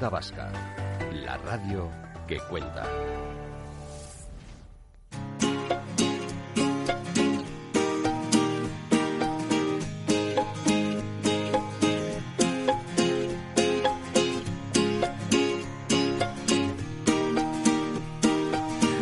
[0.00, 1.90] La radio
[2.26, 2.86] que cuenta.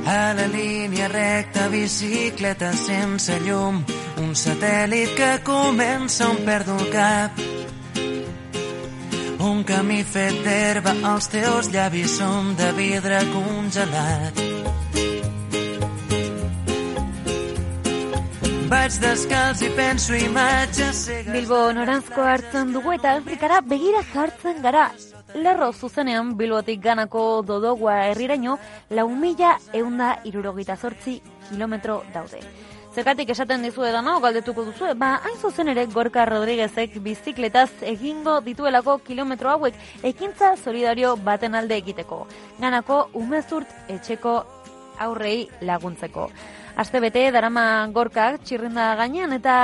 [0.05, 3.85] A la línia recta, bicicleta sense llum,
[4.19, 7.58] un satèl·lit que comença on perdo cap.
[9.39, 14.41] Un camí fet d'herba, els teus llavis són de vidre congelat.
[18.69, 21.05] Vaig descalç i penso imatges.
[21.31, 24.89] Bilbo noranzko hartzen dugu eta Afrikara begira jartzen gara.
[25.39, 28.59] Lerro zuzenean Bilbotik ganako dodogua herriraino
[28.91, 32.43] lau mila eunda irurogita zortzi kilometro daude.
[32.99, 38.97] Zergatik esaten dizu edana, galdetuko duzu, ba, hain zuzen ere Gorka Rodriguezek bizikletaz egingo dituelako
[39.07, 39.77] kilometro hauek
[40.11, 42.25] ekintza solidario baten alde egiteko.
[42.59, 44.33] Ganako umezurt etxeko
[45.07, 46.27] aurrei laguntzeko.
[46.79, 49.55] Aste bete darama gorkak txirrinda gainean eta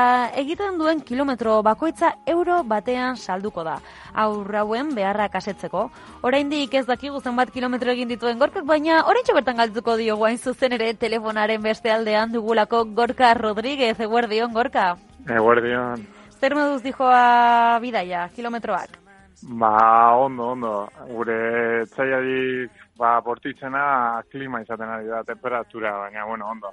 [0.40, 3.76] egiten duen kilometro bakoitza euro batean salduko da.
[4.22, 5.84] Aurrauen beharra kasetzeko.
[6.26, 10.74] Oraindik ez dakigu zenbat kilometro egin dituen gorkak, baina orain bertan galduko dio guain zuzen
[10.74, 14.96] ere telefonaren beste aldean dugulako Gorka Rodríguez, eguerdion, Gorka.
[15.28, 16.02] Eguerdion.
[16.40, 19.03] Zer moduz dijoa bidaia, kilometroak?
[19.46, 20.72] Ba, ondo, ondo.
[21.10, 26.72] Gure txaiarik ba, bortitzena klima izaten ari da, temperatura, baina, bueno, ondo.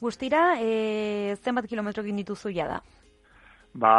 [0.00, 2.80] Guztira, e, zenbat kilometro egin dituzu ja da?
[3.74, 3.92] Ba,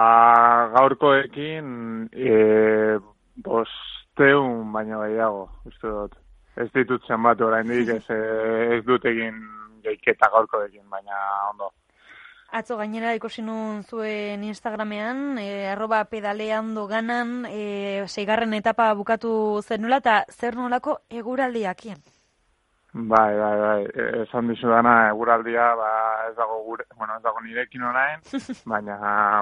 [0.73, 2.97] gaurkoekin, e,
[3.45, 6.17] bosteun baina gehiago, uste dut.
[6.57, 9.37] Ez ditut zenbat oraindik ez, ez dut egin
[9.85, 11.21] geiketa gaurkoekin, baina
[11.51, 11.69] ondo.
[12.53, 19.31] Atzo gainera ikusi nun zuen Instagramean, e, arroba pedalean doganan, e, seigarren etapa bukatu
[19.63, 21.97] zen nula, eta zer nolako eguraldiakien?
[22.93, 23.79] Bai, bai, bai,
[24.21, 25.89] esan dizu dana eguraldia, ba,
[26.27, 28.21] ez dago gure, bueno, ez dago nirekin orain,
[28.75, 28.99] baina,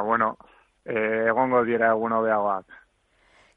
[0.08, 0.38] bueno,
[0.86, 2.81] e, egongo dira egun hobeagoak.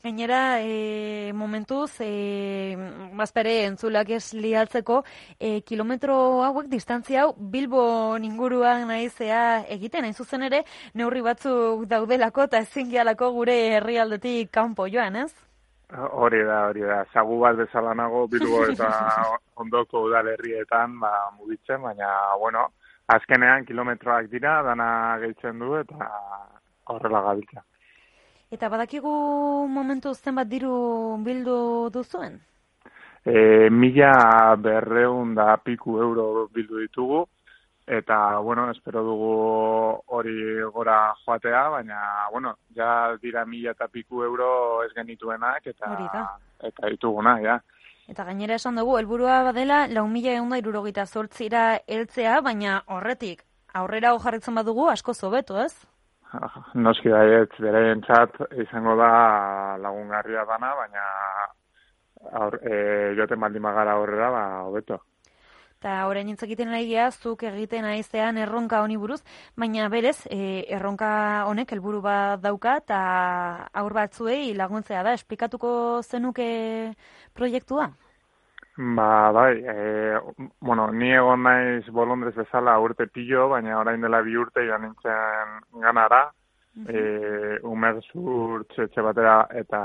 [0.04, 2.76] Gainera, e, momentuz, e,
[3.16, 4.98] bazpere entzulak ez liatzeko,
[5.40, 10.60] e, kilometro hauek, distantzia hau, Bilbo ninguruan naizea egiten, hain zuzen ere,
[10.92, 15.32] neurri batzuk daudelako eta ezin gehalako gure herrialdetik kanpo joan, ez?
[15.96, 17.00] Hori da, hori da.
[17.14, 18.92] Zagu bat bezala nago Bilbo eta
[19.64, 22.10] ondoko udalerrietan ba, mugitzen, baina,
[22.44, 22.68] bueno,
[23.08, 24.88] azkenean kilometroak dira, dana
[25.24, 26.12] gehitzen du eta
[26.92, 27.64] horrela gabiltza.
[28.54, 29.12] Eta badakigu
[29.66, 30.74] momentu zenbat diru
[31.26, 32.36] bildu duzuen?
[33.26, 37.24] E, mila berreun da piku euro bildu ditugu,
[37.86, 39.30] eta, bueno, espero dugu
[40.16, 40.36] hori
[40.76, 41.98] gora joatea, baina,
[42.30, 44.50] bueno, ja dira mila eta piku euro
[44.84, 45.90] ez genituenak, eta,
[46.62, 47.56] eta dituguna, ja.
[48.06, 53.42] Eta gainera esan dugu, helburua badela, lau mila egun da irurogita zortzira heltzea, baina horretik,
[53.72, 55.74] aurrera jarritzen badugu asko zobeto, ez?
[56.74, 59.10] Noski baiet, bere txat izango da
[59.82, 61.04] lagungarria dana, baina
[62.40, 62.76] aur, e,
[63.18, 65.00] joten baldin magara aurrera, ba, hobeto.
[65.84, 69.20] Eta orain intzakiten nahi zuk egiten aizean erronka honi buruz,
[69.54, 76.94] baina berez, e, erronka honek helburu bat dauka, eta aur batzuei laguntzea da, esplikatuko zenuke
[77.34, 77.90] proiektua?
[78.76, 80.18] Ba, bai, e,
[80.58, 85.52] bueno, ni egon naiz bolondrez bezala urte pillo, baina orain dela bi urte joan nintzen
[85.84, 86.32] ganara,
[86.74, 86.96] mm -hmm.
[86.96, 89.80] e, umerzur txetxe batera eta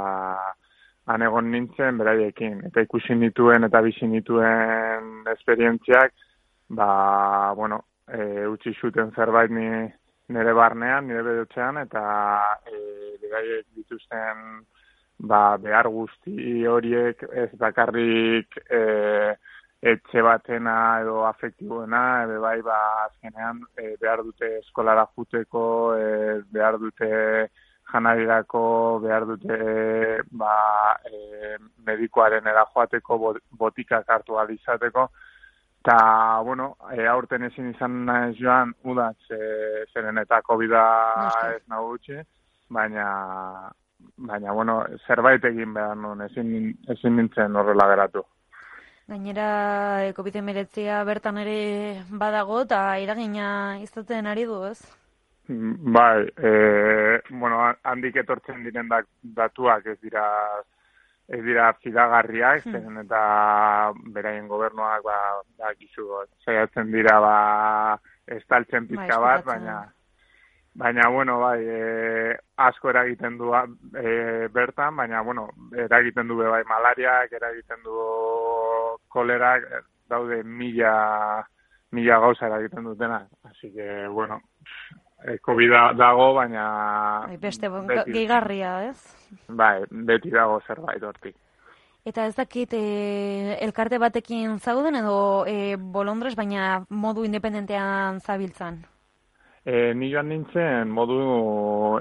[1.06, 2.66] han egon nintzen beraiekin.
[2.66, 6.14] Eta ikusi nituen eta bizi nituen esperientziak,
[6.70, 9.70] ba, bueno, e, utzi zuten zerbait ni
[10.30, 12.02] nire barnean, nire bedotzean, eta
[12.66, 12.76] e,
[13.22, 14.66] beraiek dituzten
[15.20, 18.82] ba, behar guzti horiek ez bakarrik e,
[19.82, 25.64] etxe batena edo afektiboena, edo bai ba, azkenean e, behar dute eskolara juteko,
[25.96, 27.10] e, behar dute
[27.92, 28.64] janarirako,
[29.04, 29.58] behar dute
[30.32, 30.54] ba,
[31.08, 31.58] e,
[31.88, 33.20] medikoaren erajoateko,
[33.60, 35.10] botikak hartu alizateko,
[35.84, 35.98] eta,
[36.44, 40.86] bueno, e, aurten ezin izan naiz joan, udatz, e, zeren eta COVID-a
[41.56, 41.96] ez nago
[42.70, 43.06] baina
[44.17, 48.23] baina, bueno, zerbait egin behar nuen, ezin, ezin nintzen horrela geratu.
[49.09, 54.79] Gainera, e, COVID-19 bertan ere badago eta iragina izaten ari du, ez?
[55.49, 60.25] Mm, Bai, e, bueno, handik etortzen diren da- datuak ez dira
[61.29, 62.72] ez dira fidagarriak, Hmm.
[62.73, 65.17] zen eta beraien gobernuak ba,
[65.57, 66.07] ba gizu,
[66.46, 69.66] saiatzen dira ba estaltzen pizka bat, ezkutatzen.
[69.66, 69.93] baina
[70.79, 77.31] baina bueno, bai, e, asko eragiten du e, bertan, baina bueno, eragiten du bai malariak,
[77.35, 77.97] eragiten du
[79.11, 79.66] kolerak,
[80.09, 81.46] daude mila
[81.91, 84.40] mila gauza eragiten dutena, así que bueno,
[85.26, 88.99] e, COVID da- dago, baina Bai, beste bo- beti- gehigarria, ez?
[89.49, 91.35] Bai, beti dago zerbait hortik.
[92.05, 98.79] Eta ez dakit e, elkarte batekin zauden edo e, bolondrez, baina modu independentean zabiltzan.
[99.70, 101.18] E, ni joan nintzen modu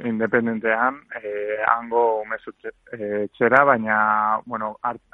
[0.08, 1.30] independentean, e,
[1.68, 2.64] hango umezut
[2.96, 3.96] e, txera, baina,
[4.46, 4.70] bueno,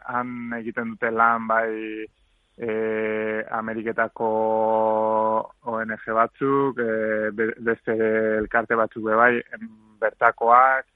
[0.07, 1.73] han egiten dute lan bai
[2.55, 2.69] e,
[3.59, 4.29] Ameriketako
[5.73, 6.91] ONG batzuk, e,
[7.41, 7.97] be- beste
[8.39, 9.33] elkarte batzuk bai,
[10.05, 10.87] bertakoak,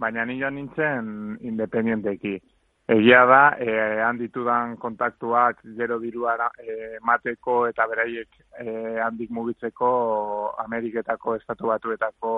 [0.00, 1.10] baina ni joan nintzen
[1.50, 2.38] independenteki.
[2.86, 8.28] Egia da, e, han ditudan kontaktuak gero dirua e, mateko eta beraiek
[8.62, 8.66] e,
[9.02, 9.88] handik mugitzeko
[10.62, 12.36] Ameriketako estatu batuetako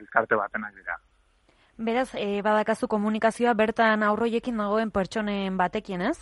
[0.00, 0.98] elkarte batenak dira.
[1.78, 6.18] Beraz, e, badakazu komunikazioa bertan aurroiekin dagoen pertsonen batekin, ez?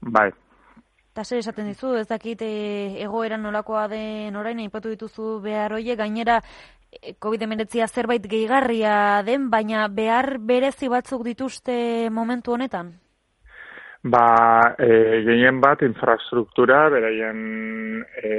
[0.00, 0.30] Bai,
[1.12, 2.52] Eta zer esaten dizu, ez dakit e,
[3.04, 6.38] egoera nolakoa den orain, aipatu dituzu behar hoiek, gainera
[7.18, 12.92] COVID-19 zerbait gehigarria den, baina behar berezi batzuk dituzte momentu honetan?
[14.02, 18.32] Ba, e, gehien bat infrastruktura, beraien, e,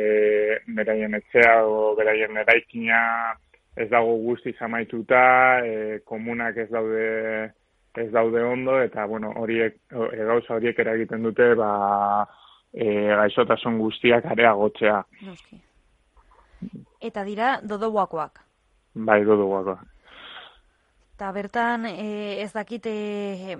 [0.75, 2.99] beraien etxea o beraien eraikina
[3.75, 5.23] ez dago guztiz amaituta,
[5.65, 7.53] e, komunak ez daude
[7.95, 12.25] ez daude ondo eta bueno, horiek e, gauza horiek eragiten dute ba
[12.73, 12.85] e,
[13.21, 15.03] gaixotasun guztiak areagotzea.
[15.27, 15.61] Noski.
[17.03, 18.39] Eta dira dodobuakoak.
[18.95, 19.75] Bai, duduako.
[21.15, 23.57] Eta bertan e, ez dakit e,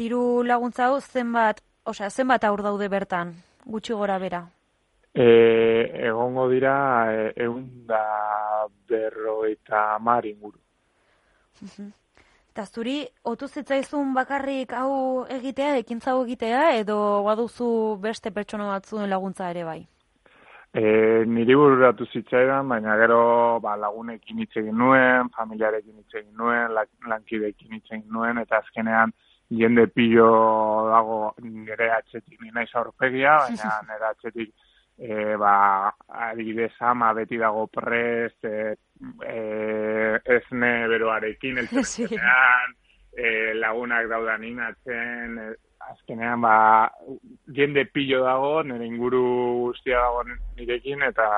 [0.00, 3.34] diru laguntza hau zenbat, osea, zenbat aur daude bertan,
[3.66, 4.40] gutxi gora bera.
[5.12, 5.26] E,
[6.08, 6.74] egongo dira
[7.12, 8.02] e, egun da
[8.88, 10.58] berrogeita hamar inguru.
[12.52, 17.68] Eta zuri, otu zitzaizun bakarrik hau egitea, ekintza hau egitea, edo baduzu
[18.02, 19.80] beste pertsona batzuen laguntza ere bai?
[20.74, 26.74] E, niri bururatu zitzaidan, baina gero ba, lagunekin hitz egin nuen, familiarekin hitz egin nuen,
[26.76, 29.12] la- lankideekin hitz egin nuen, eta azkenean
[29.50, 30.28] jende pilo
[30.92, 34.52] dago nire atxetik, ni naiz aurpegia, baina nire atxetik
[34.98, 35.54] e, ba,
[36.28, 38.74] adibidez ama beti dago prest, e,
[39.24, 42.02] e, esne beroarekin, Sí.
[42.04, 42.76] eltzenean,
[43.16, 45.48] e, lagunak daudan inatzen, e,
[45.78, 46.90] azkenean ba,
[47.54, 49.22] jende pilo dago, nire inguru
[49.68, 51.28] guztia dago nirekin, eta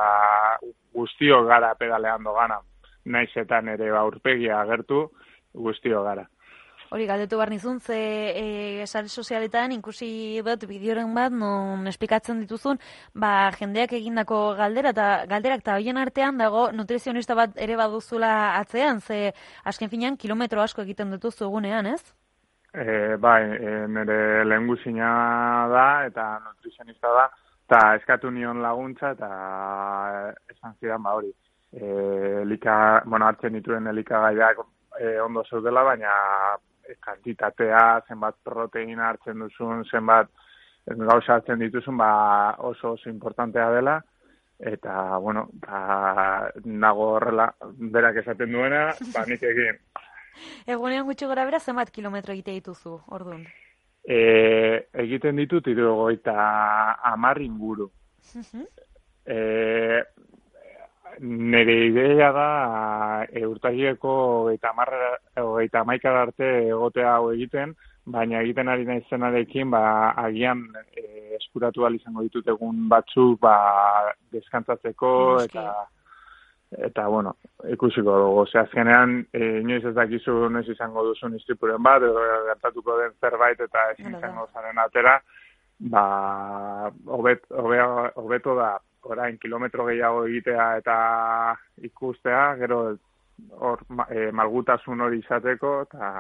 [0.95, 2.61] guztio gara pedaleando gana.
[3.05, 5.09] Naiz eta nire aurpegia agertu,
[5.55, 6.27] guztio gara.
[6.91, 7.97] Hori, galdetu behar nizun, ze
[8.35, 12.81] e, sare sozialetan ikusi dut bideoren bat, non esplikatzen dituzun,
[13.15, 18.99] ba, jendeak egindako galdera eta galderak eta hoien artean dago nutrizionista bat ere baduzula atzean,
[19.01, 19.31] ze
[19.63, 22.03] asken finean kilometro asko egiten dituzu egunean, ez?
[22.73, 27.25] E, bai, e, nire lehengusina da eta nutrizionista da,
[27.67, 29.31] eta eskatu nion laguntza eta
[30.53, 31.33] esan zidan ba hori.
[31.73, 31.87] E,
[32.43, 34.63] elika, bueno, hartzen dituen elikagaiak
[35.01, 36.13] e, ondo zeudela, baina
[37.03, 40.31] kantitatea, zenbat proteina hartzen duzun, zenbat
[40.87, 44.01] gauza hartzen dituzun, ba oso oso importantea dela,
[44.59, 47.51] eta, bueno, ba, nago horrela,
[47.95, 49.79] berak esaten duena, ba, nik egin.
[50.67, 53.45] Egunean gutxi gora bera zenbat kilometro egite dituzu, orduan.
[54.05, 56.35] E, egiten ditut irurogeita
[57.11, 57.91] hamar inguru.
[59.27, 60.03] E,
[61.21, 62.49] nire ideia da
[63.29, 64.09] e, urtagieko
[64.45, 67.75] hogeita hamarra- hogeita hamaikara arte egotea hau egiten,
[68.07, 69.83] baina egiten ari naizenarekin ba,
[70.17, 70.65] agian
[70.97, 73.57] e, eskuratu izango ditut egun batzuk ba,
[74.33, 75.59] deskantzatzeko Noski.
[75.59, 75.87] eta
[76.79, 77.35] eta bueno,
[77.69, 78.47] ikusiko dugu.
[78.47, 83.61] Ze azkenean, e, inoiz ez dakizu noiz izango duzun istripuren bat, edo gertatuko den zerbait
[83.61, 85.17] eta ezin izango zaren atera,
[85.81, 90.97] ba, hobet, hobe- hobeto da orain kilometro gehiago egitea eta
[91.83, 92.81] ikustea, gero
[93.57, 96.13] hor e, malgutasun hori izateko eta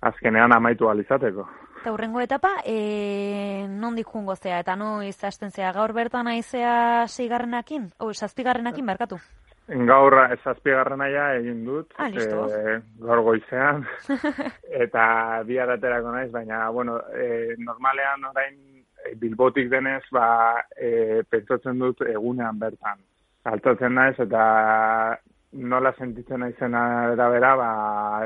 [0.00, 1.46] azkenean amaitu ahal izateko.
[1.80, 7.90] Eta hurrengo etapa, e, nondik jungo zea, eta noiz hasten zea, gaur bertan aizea seigarrenakin,
[7.98, 9.18] o, zazpigarrenakin, barkatu.
[9.66, 13.86] Gaur zazpigarren aia egin dut, Ah, eh, gaur goizean,
[14.84, 15.04] eta
[15.48, 18.58] bihar aterako naiz, baina, bueno, eh, normalean orain
[19.06, 23.00] eh, bilbotik denez, ba, eh, pentsatzen dut egunean bertan.
[23.44, 24.44] Altatzen naiz, eta
[25.54, 27.70] nola sentitzen naizena erabera, ba,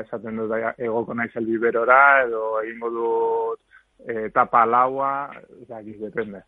[0.01, 3.59] esaten dut, bai, egoko naiz elbiberora, edo egingo dut
[4.09, 5.31] eh, etapa laua,
[5.63, 6.43] eta depende.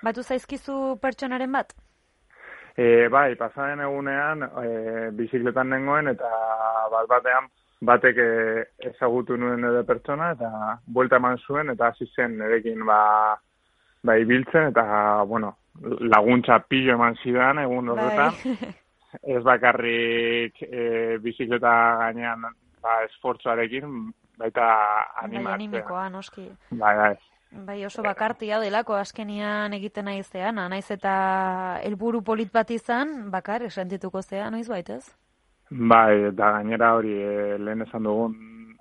[0.00, 1.76] Batu zaizkizu pertsonaren bat?
[2.76, 4.68] E, bai, pasaren egunean e,
[5.16, 6.30] bizikletan nengoen eta
[6.92, 7.48] bat batean
[7.80, 8.30] batek e,
[8.92, 10.50] ezagutu nuen edo pertsona eta
[10.86, 13.00] buelta eman zuen eta hasi zen nerekin ba,
[14.04, 14.84] ba ibiltzen eta
[15.28, 15.54] bueno,
[16.14, 18.38] laguntza pillo eman zidan egun horretan.
[18.44, 18.74] Bai.
[19.34, 21.72] Ez bakarrik e, bizikleta
[22.04, 22.44] gainean
[22.82, 25.54] ba, esfortzuarekin, baita bai, animatzea.
[25.54, 26.46] animikoa, noski.
[26.70, 27.14] Bai, bai.
[27.50, 31.14] Bai, oso bakartia delako askenian egiten nahi zeana, naiz eta
[31.82, 35.02] helburu polit bat izan, bakar, esentituko zea, noiz baitez?
[35.70, 38.36] Bai, eta gainera hori e, lehen esan dugun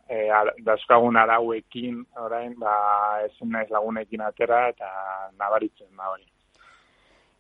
[0.08, 2.76] e, ar- dauzkagun arauekin orain, ba,
[3.26, 4.90] ezin naiz lagunekin atera eta
[5.38, 6.26] nabaritzen da hori.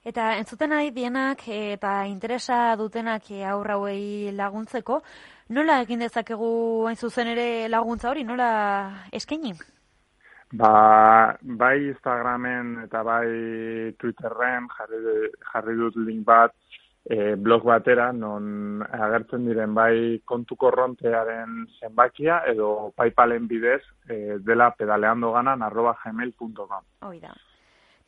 [0.10, 5.02] Eta entzuten nahi dienak eh, eta interesa dutenak eh, aurra hauei laguntzeko,
[5.50, 8.48] nola egin dezakegu hain zuzen ere laguntza hori, nola
[9.12, 9.54] eskaini?
[10.52, 15.02] Ba, bai Instagramen eta bai Twitterren jarri,
[15.52, 16.56] jarri dut link bat
[17.06, 24.72] e, blog batera non agertzen diren bai kontu korrontearen zenbakia edo Paypalen bidez e, dela
[24.78, 26.84] pedaleando ganan arroba gmail.com.
[27.06, 27.36] Hoi da.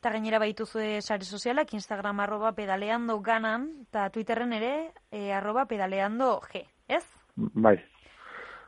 [0.02, 6.40] Eta gainera baituzue sare sozialak, Instagram arroba pedaleando ganan, eta Twitterren ere e, arroba pedaleando
[6.50, 7.04] g, ez?
[7.36, 7.78] Bai.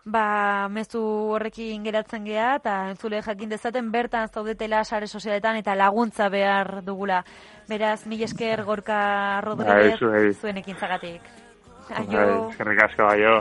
[0.04, 1.00] Ba, mezu
[1.32, 7.23] horrekin geratzen gea eta entzule jakin dezaten bertan zaudetela sare sozialetan eta laguntza behar dugula.
[7.70, 10.34] Beraz, mil esker gorka Rodríguez Bai, zuei.
[10.34, 11.23] zuen ekintzagatik.
[11.88, 12.50] Bai, Aio.
[12.50, 13.40] eskerrik asko, aio.